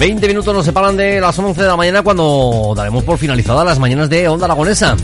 20 0.00 0.26
minutos 0.28 0.54
nos 0.54 0.64
separan 0.64 0.96
de 0.96 1.20
las 1.20 1.38
11 1.38 1.60
de 1.60 1.68
la 1.68 1.76
mañana 1.76 2.00
cuando 2.00 2.72
daremos 2.74 3.04
por 3.04 3.18
finalizadas 3.18 3.66
las 3.66 3.78
mañanas 3.78 4.08
de 4.08 4.28
Onda 4.28 4.46
Aragonesa. 4.46 4.96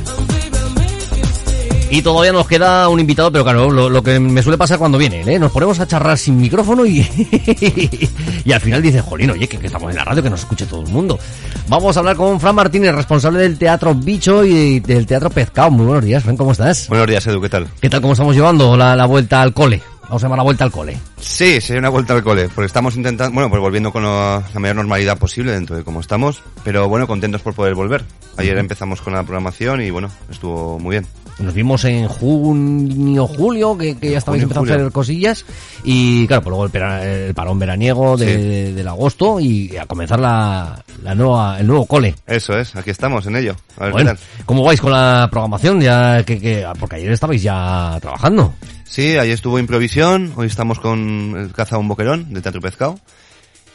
Y 1.91 2.01
todavía 2.01 2.33
nos 2.33 2.49
queda 2.49 2.89
un 2.89 2.99
invitado, 2.99 3.31
pero 3.31 3.45
claro, 3.45 3.71
lo, 3.71 4.03
que 4.03 4.19
me 4.19 4.43
suele 4.43 4.57
pasar 4.57 4.79
cuando 4.79 4.97
viene, 4.97 5.21
¿eh? 5.21 5.39
Nos 5.39 5.53
ponemos 5.53 5.79
a 5.81 5.87
charrar 5.87 6.17
sin 6.17 6.39
micrófono 6.39 6.87
y, 6.87 7.01
y 8.45 8.53
al 8.53 8.61
final 8.63 8.81
dice, 8.81 9.03
jolín, 9.03 9.33
oye, 9.33 9.47
que, 9.47 9.59
estamos 9.67 9.91
en 9.91 9.97
la 9.97 10.05
radio, 10.05 10.23
que 10.23 10.31
nos 10.31 10.41
escuche 10.41 10.65
todo 10.65 10.81
el 10.81 10.89
mundo. 10.89 11.19
Vamos 11.69 11.95
a 11.95 12.01
hablar 12.01 12.17
con 12.17 12.41
Fran 12.41 12.55
Martínez, 12.55 12.95
responsable 12.95 13.41
del 13.41 13.59
Teatro 13.59 13.95
Bicho 13.95 14.47
y 14.47 14.81
del 14.81 15.05
Teatro 15.05 15.29
Pezcao. 15.29 15.71
Muy 15.71 15.85
buenos 15.85 16.07
días, 16.07 16.23
Fran, 16.23 16.39
¿cómo 16.39 16.53
estás? 16.53 16.89
Buenos 16.89 17.07
días, 17.07 17.27
Edu, 17.27 17.43
¿qué 17.43 17.51
tal? 17.51 17.69
¿Qué 17.83 17.91
tal, 17.91 18.01
cómo 18.01 18.15
estamos 18.15 18.35
llevando 18.35 18.79
la, 18.79 18.97
la 18.97 19.05
vuelta 19.05 19.43
al 19.43 19.53
cole? 19.53 19.83
Vamos 20.09 20.23
a 20.23 20.27
llamar 20.27 20.39
la 20.39 20.45
vuelta 20.45 20.65
al 20.65 20.71
cole. 20.71 20.97
Sí, 21.21 21.61
sería 21.61 21.81
una 21.81 21.89
vuelta 21.89 22.15
al 22.15 22.23
cole, 22.23 22.49
porque 22.49 22.67
estamos 22.67 22.97
intentando, 22.97 23.35
bueno, 23.35 23.51
pues 23.51 23.61
volviendo 23.61 23.93
con 23.93 24.05
la, 24.05 24.45
mayor 24.55 24.77
normalidad 24.77 25.19
posible 25.19 25.53
dentro 25.53 25.77
de 25.77 25.83
cómo 25.83 26.01
estamos, 26.01 26.43
pero 26.63 26.89
bueno, 26.89 27.07
contentos 27.07 27.43
por 27.43 27.55
poder 27.55 27.75
volver. 27.75 28.05
Ayer 28.37 28.57
empezamos 28.59 29.03
con 29.03 29.15
la 29.15 29.23
programación 29.25 29.83
y 29.83 29.91
bueno, 29.91 30.09
estuvo 30.31 30.79
muy 30.79 30.93
bien. 30.93 31.07
Nos 31.39 31.53
vimos 31.53 31.85
en 31.85 32.09
junio, 32.09 33.27
julio, 33.27 33.77
que, 33.77 33.95
ya 34.01 34.19
estabais 34.19 34.43
empezando 34.43 34.73
a 34.73 34.77
hacer 34.77 34.93
cosillas. 34.93 35.45
Y 35.85 36.27
claro, 36.27 36.43
pues 36.43 36.51
luego 36.51 37.05
el, 37.05 37.35
parón 37.35 37.59
veraniego 37.59 38.17
de, 38.17 38.73
del 38.73 38.89
agosto 38.89 39.39
y 39.39 39.77
a 39.77 39.85
comenzar 39.85 40.19
la, 40.19 40.83
la 41.03 41.15
nueva, 41.15 41.61
el 41.61 41.67
nuevo 41.67 41.85
cole. 41.85 42.15
Eso 42.27 42.59
es, 42.59 42.75
aquí 42.75 42.91
estamos 42.91 43.27
en 43.27 43.37
ello. 43.37 43.55
A 43.79 43.89
ver 43.91 44.19
¿Cómo 44.47 44.65
vais 44.65 44.81
con 44.81 44.93
la 44.93 45.29
programación? 45.31 45.81
Ya 45.81 46.23
que, 46.25 46.41
que, 46.41 46.67
porque 46.81 46.97
ayer 46.97 47.13
estabais 47.13 47.43
ya 47.43 47.99
trabajando. 48.01 48.55
Sí, 48.85 49.19
ayer 49.19 49.35
estuvo 49.35 49.59
Improvisión, 49.59 50.33
hoy 50.37 50.47
estamos 50.47 50.79
con 50.79 51.35
el 51.37 51.53
Caza 51.53 51.77
un 51.77 51.89
Boquerón 51.89 52.33
del 52.33 52.43
Teatro 52.43 52.63
Pescado. 52.63 52.99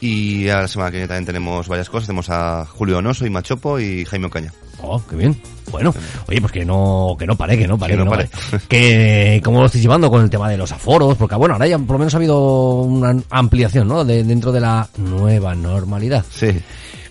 Y 0.02 0.48
a 0.48 0.62
la 0.62 0.66
semana 0.66 0.90
que 0.90 0.96
viene 0.96 1.06
también 1.06 1.26
tenemos 1.26 1.68
varias 1.68 1.88
cosas. 1.88 2.08
Tenemos 2.08 2.28
a 2.28 2.66
Julio 2.66 2.98
Onoso 2.98 3.24
y 3.24 3.30
Machopo 3.30 3.78
y 3.78 4.04
Jaime 4.04 4.26
Ocaña. 4.26 4.52
Oh, 4.82 5.00
qué 5.08 5.14
bien. 5.14 5.40
Bueno, 5.70 5.94
oye, 6.26 6.40
pues 6.40 6.52
que 6.52 6.64
no, 6.64 7.14
que 7.16 7.24
no 7.24 7.36
pare, 7.36 7.56
que 7.56 7.68
no 7.68 7.78
pare, 7.78 7.96
que 7.96 8.04
no, 8.04 8.10
pare. 8.10 8.28
que, 8.68 9.40
¿cómo 9.44 9.60
lo 9.60 9.66
estáis 9.66 9.80
llevando 9.80 10.10
con 10.10 10.20
el 10.20 10.28
tema 10.28 10.50
de 10.50 10.56
los 10.56 10.72
aforos? 10.72 11.16
Porque 11.16 11.36
bueno, 11.36 11.54
ahora 11.54 11.68
ya 11.68 11.78
por 11.78 11.92
lo 11.92 11.98
menos 12.00 12.14
ha 12.14 12.16
habido 12.16 12.80
una 12.80 13.16
ampliación, 13.30 13.86
¿no? 13.86 14.04
De, 14.04 14.24
dentro 14.24 14.50
de 14.50 14.58
la 14.58 14.88
nueva 14.96 15.54
normalidad. 15.54 16.24
Sí. 16.28 16.50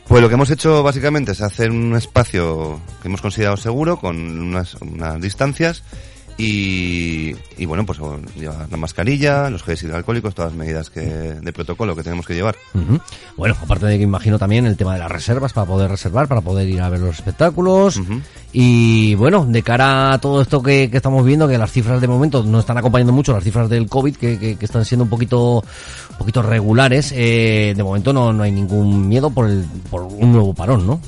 Pues 0.05 0.21
lo 0.21 0.27
que 0.27 0.35
hemos 0.35 0.51
hecho 0.51 0.83
básicamente 0.83 1.31
es 1.31 1.41
hacer 1.41 1.71
un 1.71 1.95
espacio 1.95 2.81
que 3.01 3.07
hemos 3.07 3.21
considerado 3.21 3.55
seguro 3.55 3.95
con 3.95 4.17
unas, 4.17 4.75
unas 4.81 5.21
distancias 5.21 5.83
y, 6.37 7.35
y, 7.57 7.65
bueno, 7.65 7.85
pues 7.85 7.99
llevar 8.35 8.67
la 8.69 8.77
mascarilla, 8.77 9.49
los 9.49 9.63
geles 9.63 9.83
hidroalcohólicos, 9.83 10.33
todas 10.33 10.51
las 10.51 10.57
medidas 10.57 10.89
que, 10.89 11.01
de 11.01 11.53
protocolo 11.53 11.95
que 11.95 12.03
tenemos 12.03 12.25
que 12.25 12.33
llevar. 12.33 12.55
Bueno, 13.37 13.55
aparte 13.61 13.85
de 13.85 13.97
que 13.97 14.03
imagino 14.03 14.39
también 14.39 14.65
el 14.65 14.77
tema 14.77 14.93
de 14.93 14.99
las 14.99 15.11
reservas 15.11 15.53
para 15.53 15.67
poder 15.67 15.89
reservar, 15.91 16.27
para 16.27 16.41
poder 16.41 16.67
ir 16.67 16.81
a 16.81 16.89
ver 16.89 16.99
los 16.99 17.15
espectáculos. 17.15 17.99
Y 18.53 19.15
bueno, 19.15 19.45
de 19.45 19.63
cara 19.63 20.13
a 20.13 20.17
todo 20.19 20.41
esto 20.41 20.61
que, 20.61 20.89
que, 20.89 20.97
estamos 20.97 21.25
viendo, 21.25 21.47
que 21.47 21.57
las 21.57 21.71
cifras 21.71 22.01
de 22.01 22.07
momento 22.07 22.43
no 22.43 22.59
están 22.59 22.77
acompañando 22.77 23.13
mucho, 23.13 23.33
las 23.33 23.43
cifras 23.43 23.69
del 23.69 23.87
COVID, 23.87 24.15
que, 24.15 24.57
que, 24.57 24.65
están 24.65 24.83
siendo 24.83 25.03
un 25.03 25.09
poquito, 25.09 25.63
un 26.11 26.17
poquito 26.17 26.41
regulares, 26.41 27.13
eh, 27.15 27.73
de 27.75 27.83
momento 27.83 28.11
no, 28.11 28.33
no 28.33 28.43
hay 28.43 28.51
ningún 28.51 29.07
miedo 29.07 29.29
por, 29.29 29.49
el, 29.49 29.65
por 29.89 30.01
un 30.01 30.31
nuevo 30.31 30.53
parón, 30.53 30.85
¿no? 30.85 30.99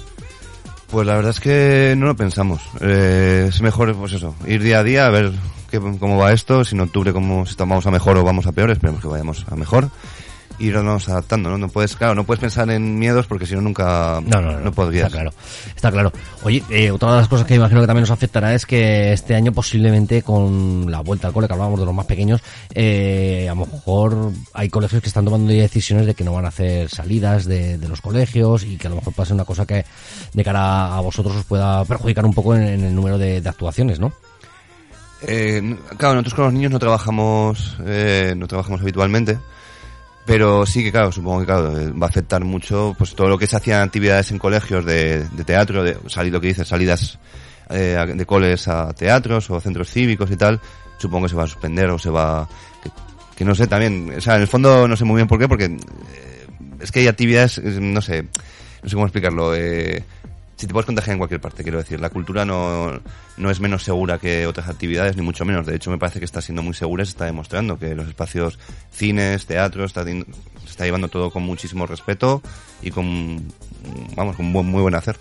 Pues 0.89 1.07
la 1.07 1.15
verdad 1.15 1.31
es 1.31 1.39
que 1.39 1.95
no 1.97 2.05
lo 2.05 2.15
pensamos. 2.15 2.61
Eh, 2.81 3.47
es 3.49 3.61
mejor, 3.61 3.95
pues 3.95 4.13
eso, 4.13 4.35
ir 4.45 4.61
día 4.61 4.79
a 4.79 4.83
día 4.83 5.05
a 5.07 5.09
ver 5.09 5.31
qué, 5.71 5.79
cómo 5.79 6.17
va 6.17 6.33
esto, 6.33 6.63
si 6.63 6.75
en 6.75 6.81
octubre 6.81 7.13
cómo, 7.13 7.45
si 7.45 7.55
vamos 7.57 7.85
a 7.87 7.91
mejor 7.91 8.17
o 8.17 8.23
vamos 8.23 8.45
a 8.45 8.51
peor, 8.51 8.71
esperemos 8.71 9.01
que 9.01 9.07
vayamos 9.07 9.45
a 9.49 9.55
mejor 9.55 9.89
irnos 10.59 11.09
adaptando, 11.09 11.49
¿no? 11.49 11.57
No 11.57 11.69
puedes, 11.69 11.95
claro, 11.95 12.15
no 12.15 12.23
puedes 12.23 12.39
pensar 12.39 12.69
en 12.69 12.97
miedos 12.97 13.27
porque 13.27 13.45
si 13.45 13.55
no 13.55 13.61
nunca 13.61 14.21
no, 14.25 14.41
no, 14.41 14.59
no, 14.59 14.71
podrías. 14.71 15.07
Está 15.07 15.17
claro, 15.17 15.33
está 15.75 15.91
claro. 15.91 16.13
Oye, 16.43 16.63
eh, 16.69 16.91
otra 16.91 17.11
de 17.11 17.17
las 17.17 17.27
cosas 17.27 17.45
que 17.45 17.55
imagino 17.55 17.81
que 17.81 17.87
también 17.87 18.03
nos 18.03 18.11
afectará 18.11 18.53
es 18.53 18.65
que 18.65 19.13
este 19.13 19.35
año 19.35 19.51
posiblemente 19.51 20.21
con 20.21 20.89
la 20.89 21.01
vuelta 21.01 21.27
al 21.27 21.33
cole, 21.33 21.47
que 21.47 21.53
hablábamos 21.53 21.79
de 21.79 21.85
los 21.85 21.95
más 21.95 22.05
pequeños, 22.05 22.41
eh, 22.73 23.47
a 23.49 23.55
lo 23.55 23.65
mejor 23.65 24.31
hay 24.53 24.69
colegios 24.69 25.01
que 25.01 25.07
están 25.07 25.25
tomando 25.25 25.51
decisiones 25.51 26.05
de 26.05 26.13
que 26.13 26.23
no 26.23 26.33
van 26.33 26.45
a 26.45 26.49
hacer 26.49 26.89
salidas 26.89 27.45
de, 27.45 27.77
los 27.87 28.01
colegios 28.01 28.63
y 28.63 28.77
que 28.77 28.87
a 28.87 28.89
lo 28.89 28.97
mejor 28.97 29.13
ser 29.25 29.33
una 29.33 29.45
cosa 29.45 29.65
que 29.65 29.85
de 30.33 30.43
cara 30.43 30.95
a 30.95 30.99
vosotros 31.01 31.35
os 31.35 31.45
pueda 31.45 31.83
perjudicar 31.85 32.25
un 32.25 32.33
poco 32.33 32.55
en, 32.55 32.63
el 32.63 32.95
número 32.95 33.17
de, 33.17 33.41
actuaciones, 33.45 33.99
¿no? 33.99 34.11
Eh, 35.25 35.77
claro, 35.97 36.15
nosotros 36.15 36.33
con 36.33 36.45
los 36.45 36.53
niños 36.53 36.71
no 36.71 36.79
trabajamos, 36.79 37.77
eh, 37.85 38.33
no 38.35 38.47
trabajamos 38.47 38.81
habitualmente. 38.81 39.37
Pero 40.25 40.65
sí 40.65 40.83
que, 40.83 40.91
claro, 40.91 41.11
supongo 41.11 41.41
que 41.41 41.45
claro, 41.45 41.73
va 41.99 42.07
a 42.07 42.09
afectar 42.09 42.43
mucho 42.43 42.95
pues 42.97 43.13
todo 43.13 43.27
lo 43.27 43.37
que 43.37 43.47
se 43.47 43.57
hacían 43.57 43.81
actividades 43.81 44.31
en 44.31 44.39
colegios 44.39 44.85
de, 44.85 45.27
de 45.27 45.43
teatro, 45.43 45.83
de 45.83 45.97
salir 46.07 46.31
lo 46.31 46.39
que 46.39 46.47
dices, 46.47 46.67
salidas 46.67 47.19
eh, 47.69 48.13
de 48.15 48.25
coles 48.25 48.67
a 48.67 48.93
teatros 48.93 49.49
o 49.49 49.59
centros 49.59 49.89
cívicos 49.89 50.29
y 50.31 50.35
tal, 50.35 50.59
supongo 50.97 51.25
que 51.25 51.29
se 51.29 51.35
va 51.35 51.43
a 51.43 51.47
suspender 51.47 51.89
o 51.89 51.99
se 51.99 52.09
va... 52.09 52.47
Que, 53.35 53.43
no 53.43 53.55
sé 53.55 53.67
también, 53.67 54.13
o 54.17 54.21
sea, 54.21 54.35
en 54.35 54.41
el 54.41 54.47
fondo 54.47 54.87
no 54.87 54.95
sé 54.95 55.05
muy 55.05 55.15
bien 55.15 55.27
por 55.27 55.39
qué, 55.39 55.47
porque 55.47 55.65
eh, 55.65 56.47
es 56.79 56.91
que 56.91 56.99
hay 56.99 57.07
actividades, 57.07 57.61
no 57.61 57.99
sé, 58.01 58.23
no 58.83 58.89
sé 58.89 58.95
cómo 58.95 59.07
explicarlo, 59.07 59.55
eh, 59.55 60.03
si 60.63 60.67
te 60.67 60.71
puedes 60.71 60.85
contagiar 60.85 61.15
en 61.15 61.17
cualquier 61.17 61.41
parte, 61.41 61.61
quiero 61.61 61.77
decir. 61.77 61.99
La 61.99 62.09
cultura 62.09 62.45
no, 62.45 63.01
no 63.35 63.51
es 63.51 63.59
menos 63.59 63.83
segura 63.83 64.17
que 64.17 64.47
otras 64.47 64.69
actividades, 64.69 65.17
ni 65.17 65.21
mucho 65.21 65.43
menos. 65.43 65.65
De 65.65 65.75
hecho, 65.75 65.91
me 65.91 65.97
parece 65.97 66.19
que 66.19 66.25
está 66.25 66.41
siendo 66.41 66.63
muy 66.63 66.73
segura 66.73 67.03
y 67.03 67.05
se 67.05 67.09
está 67.09 67.25
demostrando 67.25 67.77
que 67.77 67.93
los 67.93 68.07
espacios 68.07 68.57
cines, 68.89 69.45
teatros, 69.45 69.87
está, 69.87 70.05
se 70.65 70.71
está 70.71 70.85
llevando 70.85 71.07
todo 71.07 71.31
con 71.31 71.43
muchísimo 71.43 71.85
respeto 71.85 72.41
y 72.81 72.91
con, 72.91 73.43
vamos, 74.15 74.35
con 74.35 74.45
muy 74.45 74.81
buen 74.81 74.95
hacer. 74.95 75.17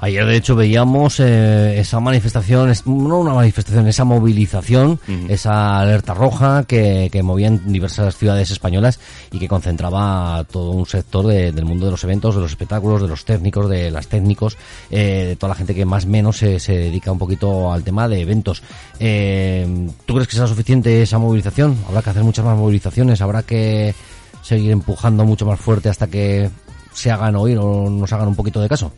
Ayer, 0.00 0.26
de 0.26 0.36
hecho, 0.36 0.54
veíamos 0.54 1.18
eh, 1.20 1.78
esa 1.78 1.98
manifestación, 2.00 2.70
no 2.84 3.20
una 3.20 3.32
manifestación, 3.32 3.86
esa 3.88 4.04
movilización, 4.04 5.00
esa 5.28 5.80
alerta 5.80 6.12
roja 6.12 6.64
que, 6.64 7.08
que 7.10 7.22
movía 7.22 7.46
en 7.46 7.72
diversas 7.72 8.16
ciudades 8.16 8.50
españolas 8.50 9.00
y 9.32 9.38
que 9.38 9.48
concentraba 9.48 10.44
todo 10.44 10.72
un 10.72 10.84
sector 10.84 11.26
del 11.28 11.64
mundo 11.64 11.86
de 11.86 11.92
los 11.92 12.04
eventos, 12.04 12.34
de 12.34 12.42
los 12.42 12.50
espectáculos, 12.50 13.00
de 13.00 13.08
los 13.08 13.24
técnicos, 13.24 13.70
de 13.70 13.90
las 13.90 14.08
técnicos, 14.08 14.58
eh, 14.90 15.24
de 15.28 15.36
toda 15.36 15.50
la 15.50 15.54
gente 15.54 15.74
que 15.74 15.86
más 15.86 16.04
o 16.04 16.08
menos 16.08 16.36
se, 16.36 16.58
se, 16.58 16.76
dedica 16.76 17.10
un 17.10 17.18
poquito 17.18 17.72
al 17.72 17.82
tema 17.82 18.08
de 18.08 18.20
eventos. 18.20 18.62
Eh, 18.98 19.88
¿Tú 20.04 20.14
crees 20.14 20.28
que 20.28 20.34
será 20.34 20.46
suficiente 20.46 21.02
esa 21.02 21.18
movilización? 21.18 21.78
¿Habrá 21.88 22.02
que 22.02 22.10
hacer 22.10 22.24
muchas 22.24 22.44
más 22.44 22.58
movilizaciones? 22.58 23.22
¿Habrá 23.22 23.42
que 23.42 23.94
seguir 24.44 24.70
empujando 24.70 25.24
mucho 25.24 25.46
más 25.46 25.58
fuerte 25.58 25.88
hasta 25.88 26.06
que 26.06 26.50
se 26.92 27.10
hagan 27.10 27.34
oír 27.34 27.58
o 27.58 27.88
nos 27.88 28.12
hagan 28.12 28.28
un 28.28 28.36
poquito 28.36 28.60
de 28.60 28.68
caso? 28.68 28.92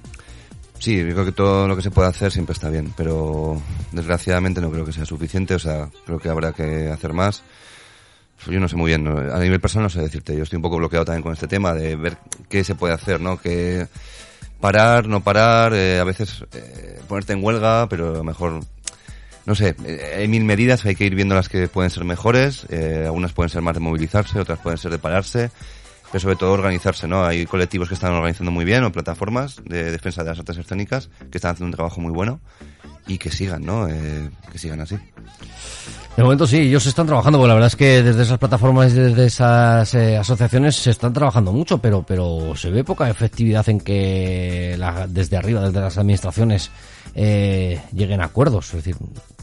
Sí, 0.78 0.98
yo 0.98 1.12
creo 1.14 1.24
que 1.24 1.32
todo 1.32 1.66
lo 1.68 1.76
que 1.76 1.82
se 1.82 1.90
puede 1.90 2.08
hacer 2.08 2.30
siempre 2.30 2.52
está 2.52 2.68
bien, 2.68 2.92
pero 2.96 3.60
desgraciadamente 3.92 4.60
no 4.60 4.70
creo 4.70 4.84
que 4.84 4.92
sea 4.92 5.06
suficiente, 5.06 5.54
o 5.54 5.58
sea, 5.58 5.88
creo 6.04 6.18
que 6.18 6.28
habrá 6.28 6.52
que 6.52 6.90
hacer 6.90 7.12
más. 7.12 7.42
Yo 8.46 8.60
no 8.60 8.68
sé 8.68 8.76
muy 8.76 8.88
bien, 8.88 9.06
a 9.06 9.38
nivel 9.38 9.60
personal 9.60 9.84
no 9.84 9.90
sé 9.90 10.02
decirte, 10.02 10.36
yo 10.36 10.42
estoy 10.42 10.56
un 10.56 10.62
poco 10.62 10.76
bloqueado 10.76 11.06
también 11.06 11.22
con 11.22 11.32
este 11.32 11.48
tema 11.48 11.72
de 11.72 11.96
ver 11.96 12.18
qué 12.48 12.62
se 12.64 12.74
puede 12.74 12.92
hacer, 12.92 13.20
¿no? 13.20 13.40
Que 13.40 13.86
parar, 14.60 15.08
no 15.08 15.22
parar, 15.22 15.72
eh, 15.74 15.98
a 15.98 16.04
veces 16.04 16.44
eh, 16.52 17.00
ponerte 17.08 17.32
en 17.32 17.42
huelga, 17.42 17.88
pero 17.88 18.10
a 18.10 18.18
lo 18.18 18.24
mejor, 18.24 18.60
no 19.46 19.54
sé, 19.54 19.74
eh, 19.84 20.16
hay 20.18 20.28
mil 20.28 20.44
medidas, 20.44 20.84
hay 20.84 20.94
que 20.94 21.04
ir 21.04 21.14
viendo 21.14 21.34
las 21.34 21.48
que 21.48 21.68
pueden 21.68 21.90
ser 21.90 22.04
mejores, 22.04 22.66
algunas 23.06 23.32
pueden 23.32 23.50
ser 23.50 23.62
más 23.62 23.74
de 23.74 23.80
movilizarse, 23.80 24.38
otras 24.38 24.58
pueden 24.58 24.78
ser 24.78 24.90
de 24.90 24.98
pararse, 24.98 25.50
pero 26.10 26.20
sobre 26.20 26.36
todo 26.36 26.52
organizarse, 26.52 27.08
¿no? 27.08 27.24
Hay 27.24 27.46
colectivos 27.46 27.88
que 27.88 27.94
están 27.94 28.12
organizando 28.12 28.50
muy 28.50 28.64
bien 28.64 28.84
o 28.84 28.92
plataformas 28.92 29.56
de 29.64 29.90
defensa 29.90 30.22
de 30.22 30.30
las 30.30 30.38
artes 30.38 30.58
escénicas 30.58 31.10
que 31.30 31.38
están 31.38 31.52
haciendo 31.52 31.66
un 31.66 31.72
trabajo 31.72 32.00
muy 32.00 32.12
bueno 32.12 32.40
y 33.06 33.18
que 33.18 33.30
sigan, 33.30 33.64
¿no? 33.64 33.88
Eh, 33.88 34.28
que 34.50 34.58
sigan 34.58 34.80
así. 34.80 34.96
De 36.16 36.22
momento 36.22 36.46
sí, 36.46 36.58
ellos 36.58 36.86
están 36.86 37.06
trabajando, 37.06 37.38
porque 37.38 37.48
la 37.48 37.54
verdad 37.54 37.66
es 37.66 37.76
que 37.76 38.02
desde 38.02 38.22
esas 38.22 38.38
plataformas 38.38 38.92
y 38.92 38.96
desde 38.96 39.26
esas 39.26 39.94
eh, 39.94 40.16
asociaciones 40.16 40.74
se 40.76 40.90
están 40.90 41.12
trabajando 41.12 41.52
mucho, 41.52 41.78
pero, 41.78 42.02
pero 42.04 42.54
se 42.56 42.70
ve 42.70 42.84
poca 42.84 43.10
efectividad 43.10 43.68
en 43.68 43.80
que 43.80 44.78
desde 45.08 45.36
arriba, 45.36 45.60
desde 45.60 45.80
las 45.80 45.98
administraciones, 45.98 46.70
eh, 47.14 47.82
lleguen 47.92 48.22
a 48.22 48.26
acuerdos. 48.26 48.68
Es 48.68 48.76
decir, 48.76 48.96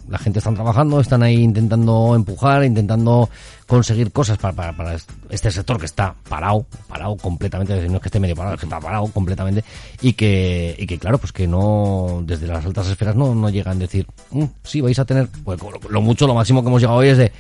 la 0.10 0.18
gente 0.18 0.40
está 0.40 0.54
trabajando, 0.54 1.00
están 1.00 1.24
ahí 1.24 1.42
intentando 1.42 2.14
empujar, 2.16 2.64
intentando 2.64 3.30
conseguir 3.68 4.12
cosas 4.12 4.38
para, 4.38 4.74
para, 4.74 4.96
este 5.30 5.52
sector 5.52 5.80
que 5.80 5.86
está 5.86 6.14
parado, 6.28 6.66
parado 6.88 7.16
completamente, 7.16 7.88
no 7.90 7.96
es 7.96 8.02
que 8.02 8.08
esté 8.10 8.20
medio 8.20 8.36
parado, 8.36 8.58
que 8.58 8.66
está 8.66 8.80
parado 8.80 9.08
completamente 9.08 9.64
y 10.02 10.14
que, 10.14 10.76
y 10.78 10.86
que 10.86 11.00
claro, 11.00 11.18
pues 11.18 11.32
que 11.32 11.48
no, 11.48 12.22
desde 12.26 12.48
las 12.48 12.66
altas 12.66 12.88
esferas 12.88 13.16
no, 13.16 13.34
no 13.34 13.50
llegan 13.50 13.78
a 13.78 13.80
decir, 13.80 14.06
mm, 14.32 14.44
sí, 14.64 14.82
vais 14.82 15.00
a 15.00 15.06
tener, 15.06 15.30
pues 15.44 15.60
lo, 15.90 16.02
mucho, 16.02 16.28
lo 16.28 16.36
máximo 16.36 16.62
que 16.62 16.68
hemos 16.68 16.82
llegado 16.82 17.00
hoy 17.00 17.10
es 17.10 17.18
de, 17.18 17.32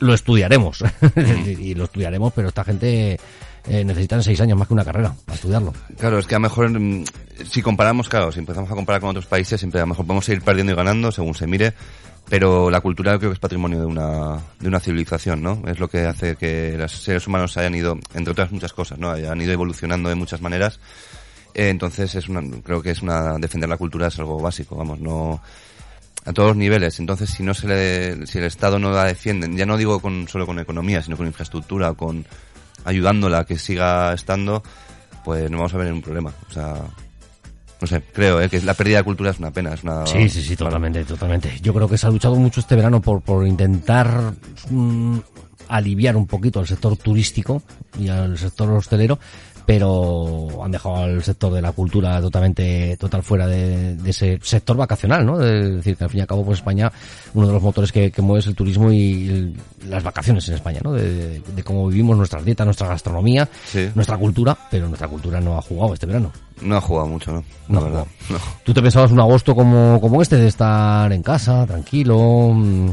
lo 0.00 0.14
estudiaremos, 0.14 0.84
y 1.58 1.74
lo 1.74 1.84
estudiaremos, 1.84 2.32
pero 2.34 2.48
esta 2.48 2.64
gente 2.64 3.18
eh, 3.66 3.84
necesitan 3.84 4.22
seis 4.22 4.40
años 4.40 4.58
más 4.58 4.68
que 4.68 4.74
una 4.74 4.84
carrera 4.84 5.14
para 5.24 5.36
estudiarlo. 5.36 5.72
Claro, 5.98 6.18
es 6.18 6.26
que 6.26 6.34
a 6.34 6.38
lo 6.38 6.42
mejor, 6.42 6.70
mm, 6.70 7.04
si 7.48 7.62
comparamos, 7.62 8.08
claro, 8.08 8.30
si 8.30 8.38
empezamos 8.38 8.70
a 8.70 8.74
comparar 8.74 9.00
con 9.00 9.10
otros 9.10 9.26
países, 9.26 9.58
siempre 9.58 9.80
a 9.80 9.84
lo 9.84 9.88
mejor 9.88 10.06
podemos 10.06 10.24
seguir 10.24 10.42
perdiendo 10.42 10.72
y 10.72 10.76
ganando 10.76 11.10
según 11.10 11.34
se 11.34 11.46
mire, 11.46 11.72
pero 12.28 12.70
la 12.70 12.80
cultura 12.80 13.18
creo 13.18 13.30
que 13.30 13.34
es 13.34 13.40
patrimonio 13.40 13.80
de 13.80 13.86
una, 13.86 14.38
de 14.60 14.68
una 14.68 14.80
civilización, 14.80 15.42
¿no? 15.42 15.62
Es 15.66 15.78
lo 15.78 15.88
que 15.88 16.06
hace 16.06 16.36
que 16.36 16.76
los 16.76 16.92
seres 16.92 17.26
humanos 17.26 17.56
hayan 17.56 17.74
ido, 17.74 17.98
entre 18.14 18.32
otras 18.32 18.52
muchas 18.52 18.72
cosas, 18.72 18.98
¿no? 18.98 19.10
Hayan 19.10 19.40
ido 19.40 19.52
evolucionando 19.52 20.08
de 20.08 20.14
muchas 20.14 20.40
maneras. 20.40 20.78
Eh, 21.54 21.68
entonces 21.68 22.14
es 22.14 22.28
una, 22.28 22.42
creo 22.62 22.82
que 22.82 22.90
es 22.90 23.00
una, 23.00 23.38
defender 23.38 23.68
la 23.68 23.76
cultura 23.76 24.08
es 24.08 24.18
algo 24.18 24.40
básico, 24.40 24.76
vamos, 24.76 25.00
no, 25.00 25.40
a 26.24 26.32
todos 26.32 26.50
los 26.50 26.56
niveles. 26.56 26.98
Entonces, 26.98 27.30
si 27.30 27.42
no 27.42 27.54
se 27.54 27.66
le, 27.66 28.26
si 28.26 28.38
el 28.38 28.44
Estado 28.44 28.78
no 28.78 28.90
la 28.90 29.04
defiende, 29.04 29.48
ya 29.54 29.66
no 29.66 29.76
digo 29.76 30.00
con, 30.00 30.26
solo 30.28 30.46
con 30.46 30.58
economía, 30.58 31.02
sino 31.02 31.16
con 31.16 31.26
infraestructura, 31.26 31.92
con 31.94 32.26
ayudándola 32.84 33.40
a 33.40 33.44
que 33.44 33.58
siga 33.58 34.12
estando, 34.12 34.62
pues 35.24 35.50
no 35.50 35.58
vamos 35.58 35.74
a 35.74 35.78
ver 35.78 35.92
un 35.92 36.02
problema. 36.02 36.32
O 36.48 36.52
sea, 36.52 36.76
no 37.80 37.86
sé, 37.86 38.02
creo 38.12 38.40
¿eh? 38.40 38.48
que 38.48 38.60
la 38.62 38.74
pérdida 38.74 38.98
de 38.98 39.04
cultura 39.04 39.30
es 39.30 39.38
una 39.38 39.50
pena. 39.50 39.74
Es 39.74 39.82
una, 39.82 40.06
sí, 40.06 40.28
sí, 40.28 40.42
sí, 40.42 40.56
totalmente, 40.56 41.04
totalmente. 41.04 41.58
Yo 41.60 41.74
creo 41.74 41.88
que 41.88 41.98
se 41.98 42.06
ha 42.06 42.10
luchado 42.10 42.36
mucho 42.36 42.60
este 42.60 42.76
verano 42.76 43.00
por, 43.00 43.20
por 43.22 43.46
intentar 43.46 44.32
mm, 44.70 45.18
aliviar 45.68 46.16
un 46.16 46.26
poquito 46.26 46.60
al 46.60 46.66
sector 46.66 46.96
turístico 46.96 47.62
y 47.98 48.08
al 48.08 48.38
sector 48.38 48.70
hostelero, 48.70 49.18
pero 49.66 50.48
han 50.62 50.70
dejado 50.70 50.96
al 50.96 51.22
sector 51.22 51.52
de 51.52 51.62
la 51.62 51.72
cultura 51.72 52.20
totalmente 52.20 52.96
total 52.98 53.22
fuera 53.22 53.46
de, 53.46 53.96
ese 54.04 54.38
sector 54.42 54.76
vacacional, 54.76 55.24
¿no? 55.24 55.40
Es 55.42 55.76
decir, 55.76 55.96
que 55.96 56.04
al 56.04 56.10
fin 56.10 56.18
y 56.18 56.20
al 56.22 56.26
cabo, 56.26 56.44
pues 56.44 56.58
España, 56.58 56.92
uno 57.32 57.46
de 57.46 57.52
los 57.52 57.62
motores 57.62 57.90
que, 57.90 58.12
mueve 58.18 58.40
es 58.40 58.46
el 58.46 58.54
turismo 58.54 58.92
y 58.92 59.56
las 59.86 60.02
vacaciones 60.02 60.46
en 60.48 60.54
España, 60.54 60.80
¿no? 60.82 60.92
De, 60.92 61.42
cómo 61.64 61.88
vivimos 61.88 62.16
nuestras 62.16 62.44
dietas, 62.44 62.66
nuestra 62.66 62.88
gastronomía, 62.88 63.48
nuestra 63.94 64.18
cultura, 64.18 64.56
pero 64.70 64.86
nuestra 64.86 65.08
cultura 65.08 65.40
no 65.40 65.56
ha 65.56 65.62
jugado 65.62 65.94
este 65.94 66.06
verano. 66.06 66.30
No 66.60 66.76
ha 66.76 66.80
jugado 66.80 67.08
mucho, 67.08 67.32
¿no? 67.32 67.44
No, 67.68 67.82
verdad, 67.82 68.06
no. 68.28 68.38
¿Tú 68.64 68.74
te 68.74 68.82
pensabas 68.82 69.10
un 69.10 69.20
agosto 69.20 69.54
como, 69.54 70.00
como 70.00 70.20
este, 70.20 70.36
de 70.36 70.48
estar 70.48 71.10
en 71.12 71.22
casa, 71.22 71.66
tranquilo, 71.66 72.50
mm, 72.52 72.90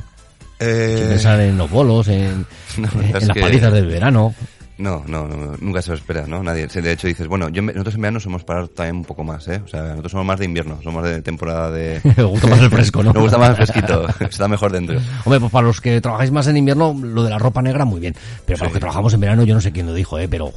eh... 0.59 0.95
sin 0.99 1.07
pensar 1.09 1.39
en 1.41 1.57
los 1.57 1.69
bolos, 1.69 2.07
en, 2.07 2.45
en 2.77 3.27
las 3.27 3.37
palizas 3.37 3.73
del 3.73 3.87
verano? 3.87 4.33
No, 4.81 5.03
no, 5.07 5.27
nunca 5.59 5.79
se 5.79 5.89
lo 5.89 5.95
espera, 5.95 6.25
¿no? 6.25 6.41
Nadie. 6.41 6.65
De 6.65 6.91
hecho, 6.91 7.05
dices, 7.05 7.27
bueno, 7.27 7.49
yo, 7.49 7.61
nosotros 7.61 7.93
en 7.93 8.01
verano 8.01 8.19
somos 8.19 8.43
para 8.43 8.65
también 8.65 8.95
un 8.95 9.05
poco 9.05 9.23
más, 9.23 9.47
¿eh? 9.47 9.61
O 9.63 9.67
sea, 9.67 9.83
nosotros 9.83 10.11
somos 10.13 10.25
más 10.25 10.39
de 10.39 10.45
invierno, 10.45 10.79
somos 10.83 11.03
de 11.03 11.21
temporada 11.21 11.69
de... 11.69 12.01
Me 12.17 12.23
gusta 12.23 12.47
más 12.47 12.59
el 12.61 12.69
fresco, 12.71 13.03
¿no? 13.03 13.13
Me 13.13 13.19
gusta 13.19 13.37
más 13.37 13.49
el 13.51 13.55
fresquito, 13.57 14.07
está 14.19 14.47
mejor 14.47 14.71
dentro. 14.71 14.99
Hombre, 15.23 15.39
pues 15.39 15.51
para 15.51 15.67
los 15.67 15.79
que 15.79 16.01
trabajáis 16.01 16.31
más 16.31 16.47
en 16.47 16.57
invierno, 16.57 16.99
lo 16.99 17.23
de 17.23 17.29
la 17.29 17.37
ropa 17.37 17.61
negra, 17.61 17.85
muy 17.85 17.99
bien. 17.99 18.15
Pero 18.43 18.57
para 18.57 18.69
los 18.69 18.73
que 18.73 18.79
trabajamos 18.79 19.13
en 19.13 19.19
verano, 19.19 19.43
yo 19.43 19.53
no 19.53 19.61
sé 19.61 19.71
quién 19.71 19.85
lo 19.85 19.93
dijo, 19.93 20.17
¿eh? 20.17 20.27
Pero... 20.27 20.51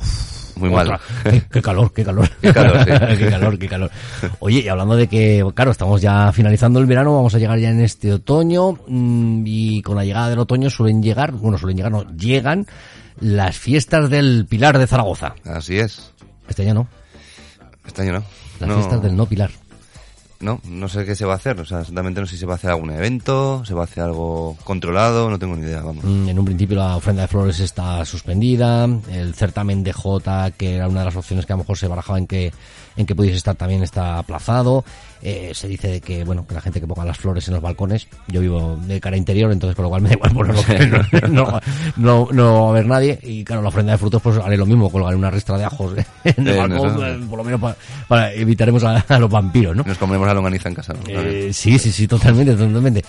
muy 0.57 0.71
mal. 0.71 0.99
Qué, 1.53 1.61
calor, 1.61 1.93
qué 1.93 2.03
calor. 2.03 2.31
Qué 2.41 2.51
calor, 2.51 2.79
sí. 2.79 3.19
qué 3.19 3.29
calor, 3.29 3.59
qué 3.59 3.69
calor. 3.69 3.91
Oye, 4.39 4.61
y 4.61 4.69
hablando 4.69 4.97
de 4.97 5.07
que, 5.07 5.45
claro, 5.55 5.71
estamos 5.71 6.01
ya 6.01 6.33
finalizando 6.33 6.81
el 6.81 6.87
verano, 6.87 7.15
vamos 7.15 7.35
a 7.35 7.39
llegar 7.39 7.59
ya 7.59 7.69
en 7.69 7.83
este 7.83 8.11
otoño, 8.11 8.79
mm, 8.89 9.43
y 9.45 9.83
con 9.83 9.97
la 9.97 10.05
llegada 10.07 10.31
del 10.31 10.39
otoño 10.39 10.71
suelen 10.71 11.03
llegar, 11.03 11.33
bueno, 11.33 11.59
suelen 11.59 11.77
llegar, 11.77 11.93
no, 11.93 12.05
llegan 12.17 12.67
las 13.21 13.59
fiestas 13.59 14.11
del 14.11 14.47
Pilar 14.49 14.79
de 14.79 14.87
Zaragoza. 14.87 15.35
Así 15.45 15.79
es. 15.79 16.13
Este 16.49 16.63
año 16.63 16.75
no. 16.75 16.89
Este 17.87 18.03
año 18.03 18.13
no. 18.13 18.25
Las 18.61 18.75
fiestas 18.75 19.03
del 19.03 19.17
no 19.17 19.27
Pilar. 19.27 19.51
No, 20.45 20.61
no 20.69 20.89
sé 20.89 21.07
qué 21.07 21.17
se 21.17 21.25
va 21.25 21.33
a 21.33 21.37
hacer. 21.37 21.59
O 21.59 21.65
sea, 21.65 21.81
exactamente 21.81 22.21
no 22.21 22.27
sé 22.27 22.35
si 22.35 22.41
se 22.41 22.47
va 22.47 22.53
a 22.53 22.57
hacer 22.57 22.71
algún 22.71 22.91
evento, 22.91 23.65
se 23.65 23.73
va 23.73 23.81
a 23.81 23.85
hacer 23.85 24.05
algo 24.05 24.57
controlado, 24.63 25.31
no 25.31 25.39
tengo 25.39 25.57
ni 25.57 25.63
idea, 25.63 25.81
vamos. 25.81 26.05
Mm, 26.05 26.29
en 26.29 26.39
un 26.39 26.45
principio 26.45 26.77
la 26.77 26.97
ofrenda 26.97 27.23
de 27.23 27.29
flores 27.29 27.59
está 27.61 28.05
suspendida, 28.05 28.85
el 29.11 29.35
certamen 29.35 29.83
de 29.83 29.93
J, 29.93 30.51
que 30.53 30.77
era 30.77 30.89
una 30.89 31.01
de 31.01 31.07
las 31.07 31.17
opciones 31.17 31.47
que 31.47 31.53
a 31.53 31.57
lo 31.57 31.63
mejor 31.63 31.79
se 31.79 31.89
barajaba 31.89 32.19
en 32.19 32.27
que 32.27 32.53
en 32.97 33.07
que 33.07 33.15
pudiese 33.15 33.37
estar 33.37 33.55
también 33.57 33.83
está 33.83 34.19
aplazado. 34.19 34.85
Eh, 35.23 35.53
se 35.55 35.69
dice 35.69 35.89
de 35.89 36.01
que, 36.03 36.23
bueno, 36.23 36.47
que 36.47 36.55
la 36.55 36.61
gente 36.61 36.81
que 36.81 36.87
ponga 36.87 37.05
las 37.05 37.17
flores 37.17 37.49
en 37.49 37.55
los 37.55 37.63
balcones, 37.63 38.09
yo 38.29 38.43
vivo 38.43 38.77
de 38.77 39.01
cara 39.01 39.17
interior, 39.17 39.51
entonces 39.51 39.75
por 39.75 39.85
lo 39.85 39.89
cual 39.89 40.03
me 40.03 40.11
da 40.11 40.17
igual 40.17 40.33
ponerlo, 40.35 41.03
no, 41.31 41.61
no, 41.97 42.29
no, 42.31 42.61
va 42.61 42.67
a 42.67 42.71
haber 42.71 42.87
nadie. 42.87 43.19
Y 43.23 43.43
claro, 43.43 43.63
la 43.63 43.69
ofrenda 43.69 43.93
de 43.93 43.99
frutos, 43.99 44.21
pues 44.21 44.37
haré 44.37 44.59
lo 44.59 44.67
mismo, 44.67 44.91
colgaré 44.91 45.17
una 45.17 45.31
ristra 45.31 45.57
de 45.57 45.65
ajos 45.65 45.95
en 46.25 46.47
el 46.47 46.57
balcón, 46.57 47.03
eh, 47.03 47.27
por 47.29 47.39
lo 47.39 47.45
menos 47.45 47.75
para, 48.07 48.33
evitaremos 48.35 48.85
a, 48.85 49.19
los 49.19 49.31
vampiros, 49.31 49.75
¿no? 49.75 49.83
Nos 49.85 49.97
la 50.35 50.41
longaniza 50.41 50.69
en 50.69 50.75
casa, 50.75 50.93
¿no? 50.93 51.01
Eh, 51.09 51.53
sí, 51.53 51.79
sí, 51.79 51.93
sí, 51.93 52.07
totalmente, 52.07 52.55
totalmente. 52.55 53.05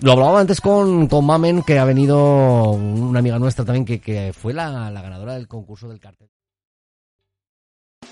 lo 0.00 0.12
hablaba 0.12 0.40
antes 0.40 0.60
con, 0.60 1.06
con 1.06 1.26
Mamen, 1.26 1.62
que 1.62 1.78
ha 1.78 1.84
venido 1.84 2.70
una 2.72 3.18
amiga 3.18 3.38
nuestra 3.38 3.64
también, 3.64 3.84
que, 3.84 4.00
que 4.00 4.32
fue 4.32 4.52
la, 4.52 4.90
la 4.90 5.02
ganadora 5.02 5.34
del 5.34 5.48
concurso 5.48 5.88
del 5.88 6.00
cartel. 6.00 6.28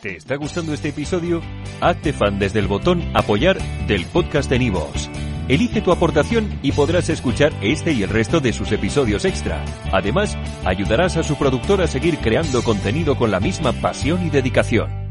¿Te 0.03 0.17
está 0.17 0.37
gustando 0.37 0.73
este 0.73 0.91
episodio? 0.91 1.43
Hazte 1.81 2.13
fan 2.13 2.39
desde 2.39 2.61
el 2.61 2.69
botón 2.69 3.03
Apoyar 3.15 3.59
del 3.89 4.05
podcast 4.07 4.49
de 4.49 4.61
Nivos. 4.61 5.11
Elige 5.49 5.81
tu 5.81 5.91
aportación 5.91 6.59
y 6.63 6.73
podrás 6.73 7.09
escuchar 7.09 7.53
este 7.63 7.93
y 7.93 8.03
el 8.03 8.11
resto 8.11 8.39
de 8.39 8.53
sus 8.53 8.71
episodios 8.71 9.25
extra. 9.25 9.65
Además, 9.93 10.37
ayudarás 10.65 11.17
a 11.17 11.23
su 11.23 11.37
productor 11.37 11.81
a 11.81 11.89
seguir 11.89 12.19
creando 12.19 12.63
contenido 12.63 13.17
con 13.17 13.31
la 13.31 13.41
misma 13.41 13.73
pasión 13.73 14.25
y 14.25 14.31
dedicación. 14.31 15.08